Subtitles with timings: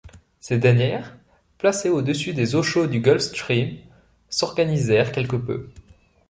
[0.39, 1.15] Ces dernières,
[1.59, 3.77] placées au-dessus des eaux chaudes du Gulf Stream,
[4.31, 5.69] s'organisèrent quelque peu.